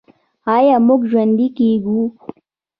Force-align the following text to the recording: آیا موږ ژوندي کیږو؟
آیا 0.55 0.75
موږ 0.87 1.01
ژوندي 1.11 1.47
کیږو؟ 1.57 1.99